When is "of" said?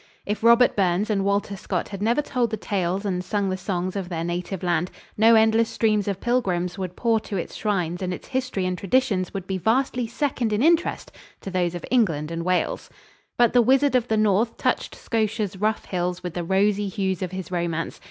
3.95-4.09, 6.07-6.19, 11.75-11.85, 13.93-14.07, 17.21-17.29